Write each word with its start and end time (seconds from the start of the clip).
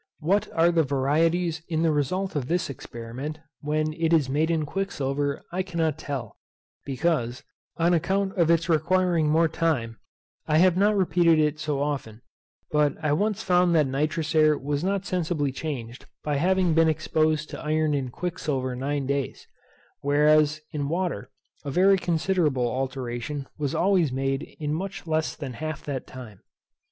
What 0.21 0.51
are 0.53 0.71
the 0.71 0.81
varieties 0.81 1.61
in 1.69 1.83
the 1.83 1.91
result 1.91 2.35
of 2.35 2.47
this 2.47 2.71
experiment 2.71 3.37
when 3.59 3.93
it 3.93 4.11
is 4.13 4.31
made 4.31 4.49
in 4.49 4.65
quicksilver 4.65 5.43
I 5.51 5.61
cannot 5.61 5.99
tell, 5.99 6.37
because, 6.87 7.43
on 7.77 7.93
account 7.93 8.35
of 8.35 8.49
its 8.49 8.67
requiring 8.67 9.29
more 9.29 9.47
time, 9.47 9.99
I 10.47 10.57
have 10.57 10.75
not 10.75 10.97
repeated 10.97 11.37
it 11.37 11.59
so 11.59 11.83
often; 11.83 12.23
but 12.71 12.95
I 13.03 13.13
once 13.13 13.43
found 13.43 13.75
that 13.75 13.85
nitrous 13.85 14.33
air 14.33 14.57
was 14.57 14.83
not 14.83 15.05
sensibly 15.05 15.51
changed 15.51 16.07
by 16.23 16.37
having 16.37 16.73
been 16.73 16.89
exposed 16.89 17.51
to 17.51 17.59
iron 17.61 17.93
in 17.93 18.09
quicksilver 18.09 18.75
nine 18.75 19.05
days; 19.05 19.45
whereas 19.99 20.61
in 20.71 20.89
water 20.89 21.29
a 21.63 21.69
very 21.69 21.99
considerable 21.99 22.67
alteration 22.67 23.45
was 23.59 23.75
always 23.75 24.11
made 24.11 24.55
in 24.59 24.73
much 24.73 25.05
less 25.05 25.35
than 25.35 25.53
half 25.53 25.83
that 25.83 26.07
time. 26.07 26.41